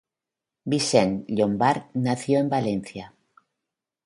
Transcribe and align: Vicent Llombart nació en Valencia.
Vicent 0.73 1.13
Llombart 1.29 1.91
nació 1.93 2.39
en 2.39 2.49
Valencia. 2.49 3.13